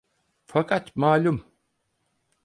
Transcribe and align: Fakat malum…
Fakat 0.45 0.95
malum… 0.95 1.45